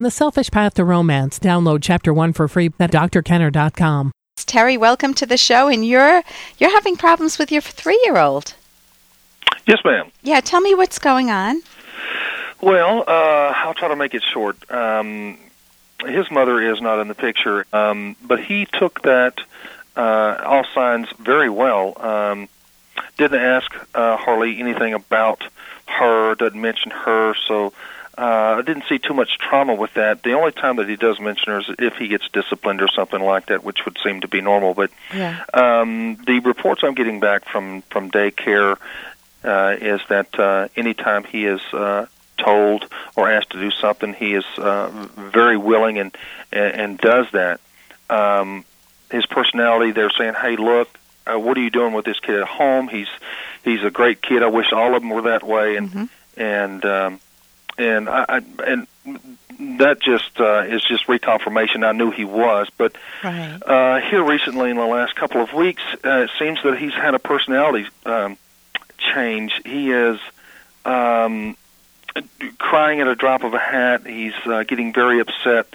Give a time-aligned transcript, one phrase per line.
[0.00, 1.40] The Selfish Path to Romance.
[1.40, 4.12] Download chapter 1 for free at drkenner.com.
[4.36, 6.22] Terry, welcome to the show and you're
[6.58, 8.54] you're having problems with your 3-year-old.
[9.66, 10.12] Yes, ma'am.
[10.22, 11.62] Yeah, tell me what's going on.
[12.60, 14.70] Well, uh, I'll try to make it short.
[14.70, 15.36] Um,
[16.06, 19.40] his mother is not in the picture, um, but he took that
[19.96, 22.00] uh, all signs very well.
[22.00, 22.48] Um,
[23.16, 25.42] didn't ask uh, Harley anything about
[25.86, 27.72] her, doesn't mention her, so
[28.18, 30.24] uh, I didn't see too much trauma with that.
[30.24, 33.20] The only time that he does mention her is if he gets disciplined or something
[33.22, 34.74] like that, which would seem to be normal.
[34.74, 35.36] But Yeah.
[35.54, 38.76] um, the reports I'm getting back from from daycare
[39.44, 42.06] uh, is that uh, anytime he is uh,
[42.38, 46.16] told or asked to do something, he is uh, very willing and
[46.52, 47.60] and, and does that.
[48.10, 48.64] Um,
[49.12, 50.88] his personality, they're saying, "Hey, look,
[51.24, 52.88] uh, what are you doing with this kid at home?
[52.88, 53.08] He's
[53.62, 54.42] he's a great kid.
[54.42, 56.08] I wish all of them were that way." And Mhm.
[56.36, 57.20] and um,
[57.78, 58.86] and I, I and
[59.80, 61.84] that just uh, is just reconfirmation.
[61.86, 63.58] I knew he was, but Right.
[63.64, 67.14] uh, here recently in the last couple of weeks, uh, it seems that he's had
[67.14, 68.36] a personality um,
[68.98, 69.52] change.
[69.64, 70.20] He is
[70.84, 71.56] um,
[72.58, 74.06] crying at a drop of a hat.
[74.06, 75.66] He's uh, getting very upset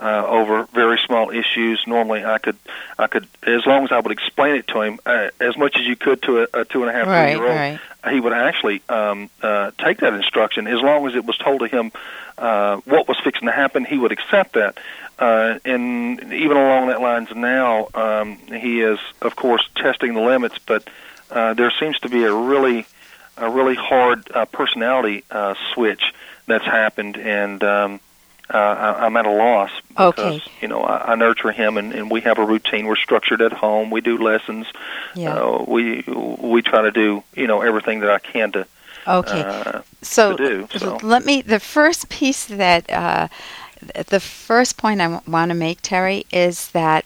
[0.00, 1.82] uh, over very small issues.
[1.86, 2.56] Normally, I could,
[2.98, 5.86] I could, as long as I would explain it to him uh, as much as
[5.86, 7.80] you could to a, a two and a half, Right, three year old, right.
[8.12, 11.68] he would actually um, uh, take that instruction as long as it was told to
[11.68, 11.92] him
[12.38, 13.84] uh, what was fixing to happen.
[13.84, 14.78] He would accept that,
[15.18, 20.58] uh, and even along that lines now, um, he is of course testing the limits.
[20.66, 20.88] But
[21.30, 22.86] uh, there seems to be a really,
[23.36, 26.12] a really hard uh, personality uh, switch
[26.46, 28.00] that's happened, and um,
[28.52, 30.42] uh, I, I'm at a loss because Okay.
[30.60, 32.86] you know I, I nurture him, and, and we have a routine.
[32.86, 33.90] We're structured at home.
[33.90, 34.66] We do lessons.
[35.14, 35.34] Yeah.
[35.34, 38.66] Uh, we we try to do you know everything that I can to
[39.06, 39.42] Okay.
[39.42, 40.98] uh, so, to do, so.
[41.02, 43.28] let me the first piece that uh,
[44.08, 47.04] the first point I want to make terry is that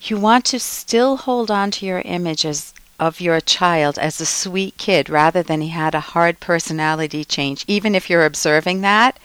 [0.00, 4.24] you want to still hold on to your image as of your child as a
[4.24, 9.18] sweet kid rather than he had a hard personality change even if you're observing that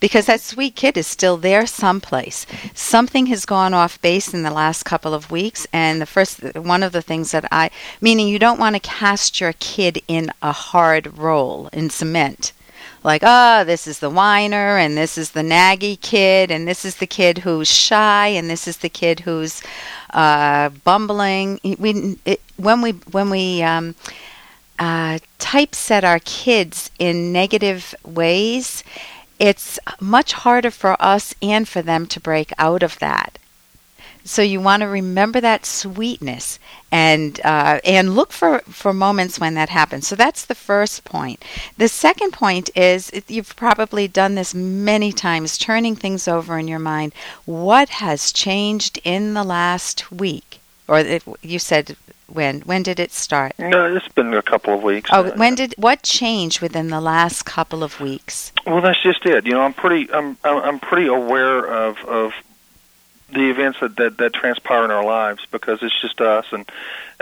[0.00, 2.44] because that sweet kid is still there someplace.
[2.74, 6.82] Something has gone off base in the last couple of weeks and the first one
[6.82, 7.70] of the things that i
[8.02, 12.52] meaning you don't want to cast your kid in a hard role in cement
[13.04, 16.96] like, oh, this is the whiner, and this is the naggy kid, and this is
[16.96, 19.62] the kid who's shy, and this is the kid who's
[20.10, 21.60] uh, bumbling.
[21.78, 23.94] We, it, when we when we um,
[24.78, 28.84] uh, typeset our kids in negative ways,
[29.38, 33.38] it's much harder for us and for them to break out of that.
[34.24, 36.58] So you want to remember that sweetness
[36.90, 40.06] and uh, and look for, for moments when that happens.
[40.06, 41.42] So that's the first point.
[41.76, 46.78] The second point is you've probably done this many times, turning things over in your
[46.78, 47.12] mind.
[47.44, 50.60] What has changed in the last week?
[50.88, 51.96] Or it, you said
[52.26, 52.60] when?
[52.62, 53.54] When did it start?
[53.58, 55.10] No, it's been a couple of weeks.
[55.12, 58.52] Oh, Uh, when did what changed within the last couple of weeks?
[58.66, 59.46] Well, that's just it.
[59.46, 60.12] You know, I'm pretty.
[60.12, 62.32] I'm I'm pretty aware of of
[63.32, 66.68] the events that that, that transpire in our lives because it's just us, and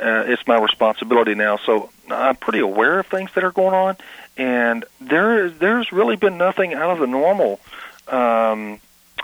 [0.00, 1.58] uh, it's my responsibility now.
[1.64, 3.96] So I'm pretty aware of things that are going on,
[4.36, 7.60] and there there's really been nothing out of the normal.
[8.08, 8.80] Um,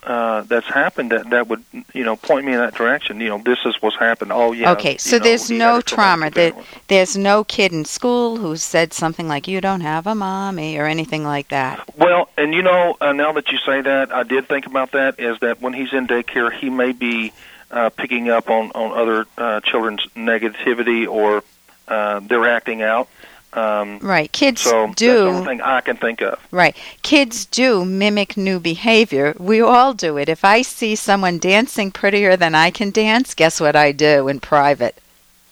[0.06, 3.20] uh, that's happened that that would you know point me in that direction.
[3.20, 4.32] You know, this is what's happened.
[4.32, 4.72] Oh yeah.
[4.72, 6.30] okay, so know, there's no trauma.
[6.30, 6.54] That
[6.86, 10.86] there's no kid in school who said something like "you don't have a mommy" or
[10.86, 11.84] anything like that.
[11.96, 15.18] Well, and you know, uh, now that you say that, I did think about that.
[15.18, 17.32] Is that when he's in daycare, he may be
[17.70, 21.42] uh, picking up on on other uh, children's negativity or
[21.88, 23.08] uh, they're acting out.
[23.56, 25.28] Um, Right, kids so that's the do.
[25.28, 26.38] only thing I can think of.
[26.50, 26.76] Right.
[27.02, 29.34] Kids do mimic new behavior.
[29.38, 30.28] We all do it.
[30.28, 34.40] If I see someone dancing prettier than I can dance, guess what I do in
[34.40, 34.96] private?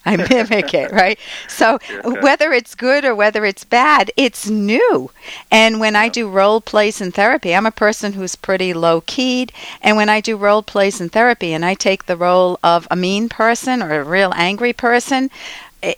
[0.07, 1.19] I mimic it, right?
[1.49, 2.21] So Okay.
[2.21, 5.11] whether it's good or whether it's bad, it's new.
[5.51, 9.51] And when I do role plays in therapy, I'm a person who's pretty low keyed.
[9.81, 12.97] And when I do role plays in therapy and I take the role of a
[12.97, 15.31] mean person or a real angry person,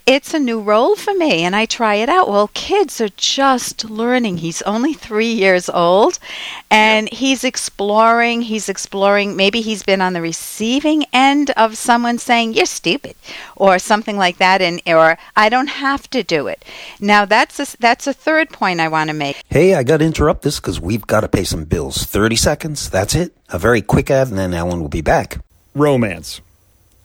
[0.06, 2.29] it's a new role for me and I try it out.
[2.29, 4.38] Well, kids are just learning.
[4.38, 6.19] He's only three years old
[6.71, 8.43] and he's exploring.
[8.43, 9.37] He's exploring.
[9.37, 13.15] Maybe he's been on the receiving end of someone saying, You're stupid
[13.55, 14.61] or something like that.
[14.61, 16.65] And, or I don't have to do it.
[17.00, 19.43] Now, that's a, that's a third point I want to make.
[19.49, 22.05] Hey, I got to interrupt this because we've got to pay some bills.
[22.05, 23.37] 30 seconds, that's it.
[23.49, 25.38] A very quick ad, and then Ellen will be back.
[25.75, 26.41] romance.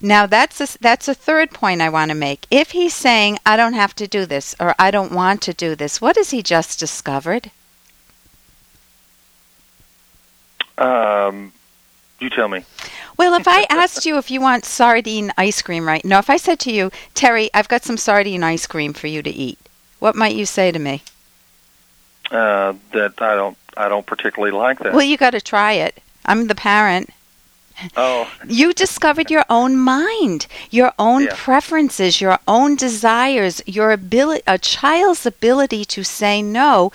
[0.00, 2.46] Now that's a, that's a third point I want to make.
[2.50, 5.74] If he's saying I don't have to do this or I don't want to do
[5.74, 7.50] this, what has he just discovered?
[10.78, 11.52] Um,
[12.20, 12.64] you tell me.
[13.16, 16.36] Well, if I asked you if you want sardine ice cream right now, if I
[16.36, 19.58] said to you, Terry, I've got some sardine ice cream for you to eat,
[19.98, 21.02] what might you say to me?
[22.30, 24.92] Uh, that I don't I don't particularly like that.
[24.92, 26.02] Well, you got to try it.
[26.24, 27.10] I'm the parent.
[27.96, 31.34] Oh, You discovered your own mind, your own Yeah.
[31.36, 36.92] preferences, your own desires, your ability, a child's ability to say no.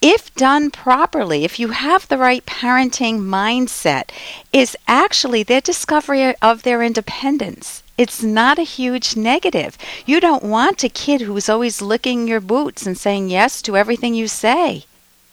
[0.00, 4.10] If done properly, if you have the right parenting mindset,
[4.52, 7.82] is actually their discovery of their independence.
[7.96, 9.76] It's not a huge negative.
[10.06, 14.14] You don't want a kid who's always licking your boots and saying yes to everything
[14.14, 14.84] you say.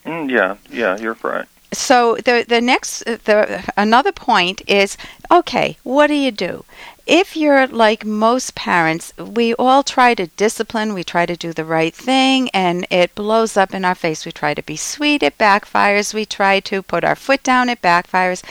[0.04, 1.46] mm, yeah, yeah, you're right.
[1.76, 4.98] So the the next the another point is
[5.30, 6.64] okay, what do you do?
[7.08, 11.64] If you're like most parents, we all try to discipline, we try to do the
[11.64, 14.26] right thing, and it blows up in our face.
[14.26, 16.16] We try to be sweet, it backfires.
[16.16, 18.42] We try to put our foot down, it backfires.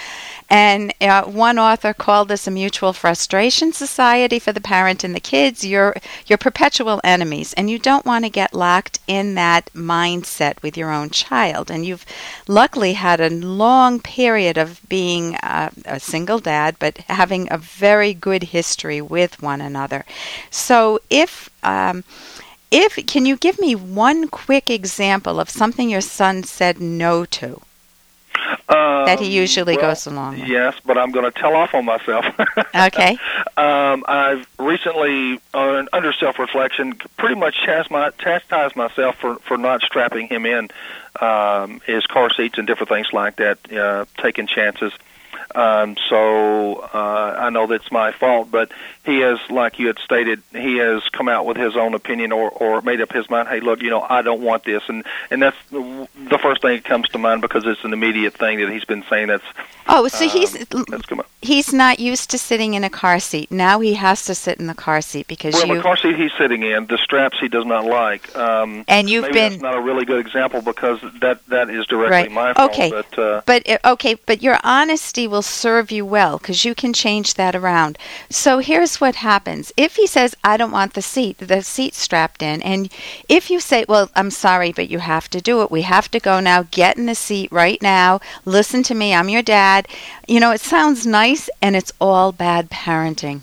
[0.49, 5.21] And uh, one author called this a mutual frustration society for the parent and the
[5.21, 5.65] kids.
[5.65, 5.97] You're
[6.27, 10.93] you're perpetual enemies, and you don't want to get locked in that mindset with your
[10.93, 11.73] own child.
[11.73, 12.07] And you've
[12.47, 18.15] luckily had a long period of being uh, a single dad, but having a very
[18.15, 20.05] good history with one another.
[20.51, 22.05] So if um,
[22.71, 27.61] if can you give me one quick example of something your son said no to?
[28.69, 30.49] that he Um, usually well, goes along with.
[30.49, 32.25] Yes, but I'm going to tell off on myself.
[32.75, 33.17] Okay.
[33.57, 39.83] Um, I've recently, uh, under self-reflection, pretty much chastised, my, chastised myself for for not
[39.83, 40.71] strapping him in
[41.21, 44.93] um, his car seats and different things like that, uh, taking chances.
[45.55, 48.71] Um, so uh, I know that's my fault, but
[49.05, 52.51] he has, like you had stated, he has come out with his own opinion or,
[52.51, 53.49] or made up his mind.
[53.49, 56.85] Hey, look, you know, I don't want this, and and that's the first thing that
[56.85, 59.29] comes to mind because it's an immediate thing that he's been saying.
[59.29, 59.45] That's
[59.87, 63.51] Oh, so he's um, come he's not used to sitting in a car seat.
[63.51, 66.17] Now he has to sit in the car seat because Well, you the car seat
[66.17, 68.35] he's sitting in, the straps he does not like.
[68.35, 72.15] Um, and you've been that's not a really good example because that that is directly
[72.15, 72.33] Right.
[72.33, 72.73] my fault.
[72.73, 72.91] Okay.
[72.91, 76.93] But uh, But uh, okay, but your honesty will serve you well because you can
[76.93, 77.99] change that around.
[78.31, 82.41] So here's what happens: if he says, "I don't want the seat," the seat strapped
[82.41, 82.89] in, and
[83.29, 85.73] if you say, "Well, I'm sorry, but you have to do it.
[85.73, 86.69] We have to go now.
[86.71, 88.21] Get in the seat right now.
[88.45, 89.13] Listen to me.
[89.13, 89.89] I'm your dad."
[90.29, 93.43] You know, it sounds nice, and it's all bad parenting.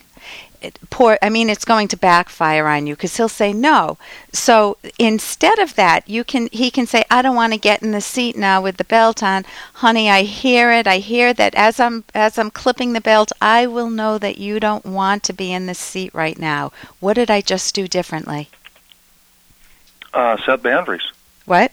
[0.61, 3.97] It, poor i mean it's going to backfire on you because he'll say no.
[4.31, 7.91] So instead of that you can he can say i don't want to get in
[7.91, 9.45] the seat now with the belt on.
[9.75, 10.87] Honey i hear it.
[10.87, 14.59] I hear that as i'm as i'm clipping the belt i will know that you
[14.59, 16.71] don't want to be in the seat right now.
[16.99, 18.49] What did i just do differently?
[20.13, 21.11] Uh, set boundaries.
[21.45, 21.71] what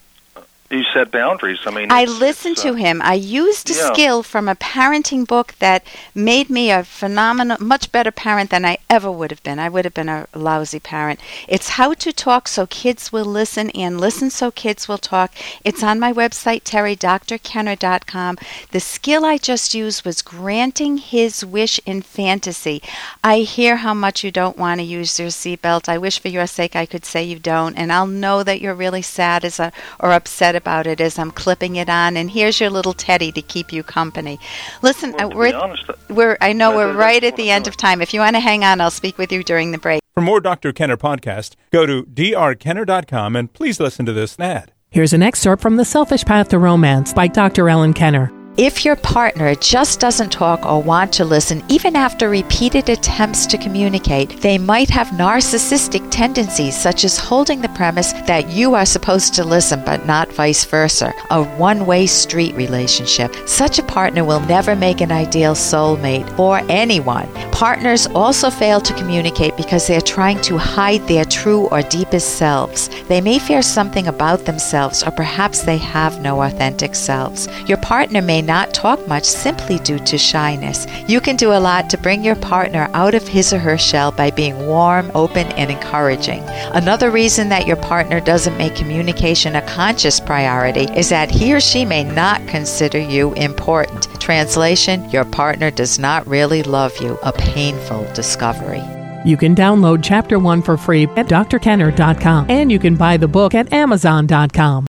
[0.71, 1.61] You set boundaries.
[1.65, 3.01] I mean, I listened it's, to uh, him.
[3.03, 3.91] I used a yeah.
[3.91, 5.83] skill from a parenting book that
[6.15, 9.59] made me a phenomenal, much better parent than I ever would have been.
[9.59, 11.21] I would have been a lousy parent.
[11.49, 15.33] It's how to talk so kids will listen and listen so kids will talk.
[15.65, 18.37] It's on my website, terrydrkenner.com.
[18.71, 22.83] The skill I just used was granting his wish in fantasy.
[23.25, 25.89] I hear how much you don't want to use your seatbelt.
[25.89, 28.75] I wish for your sake I could say you don't, and I'll know that you're
[28.75, 32.19] really sad as a, or upset about it as I'm clipping it on.
[32.19, 34.39] And here's your little teddy to keep you company.
[34.83, 37.79] Listen, Well, uh, we're honest, we're I know that- we're right at the end of
[37.79, 38.03] time.
[38.03, 40.03] If you want to hang on, I'll speak with you during the break.
[40.15, 40.75] For more Dr.
[40.75, 44.73] Kenner podcast, go to drkenner.com and please listen to this ad.
[44.91, 47.69] Here's an excerpt from The Selfish Path to Romance by Dr.
[47.69, 48.33] Ellen Kenner.
[48.59, 53.57] If your partner just doesn't talk or want to listen, even after repeated attempts to
[53.57, 59.33] communicate, they might have narcissistic tendencies, such as holding the premise that you are supposed
[59.35, 63.33] to listen but not vice versa, a one way street relationship.
[63.47, 67.29] Such a partner will never make an ideal soulmate or anyone.
[67.59, 72.89] Partners also fail to communicate because they're trying to hide their true or deepest selves.
[73.09, 77.49] They may fear something about themselves, or perhaps they have no authentic selves.
[77.67, 80.87] Your partner may not talk much simply due to shyness.
[81.09, 84.13] You can do a lot to bring your partner out of his or her shell
[84.13, 86.45] by being warm, open, and encouraging.
[86.75, 91.59] Another reason that your partner doesn't make communication a conscious priority is that he or
[91.59, 94.18] she may not consider you important.
[94.29, 98.83] Translation, your partner does not really love you, a painful discovery.
[99.25, 103.55] You can download Chapter 1 for free at drkenner.com and you can buy the book
[103.55, 104.85] at amazon.com.